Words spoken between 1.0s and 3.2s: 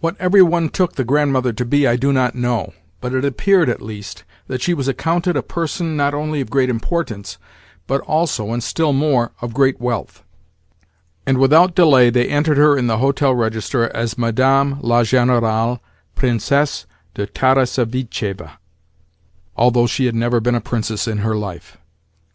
Grandmother to be I do not know, but